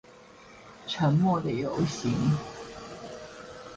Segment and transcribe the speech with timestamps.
[0.87, 2.11] 沉默的遊行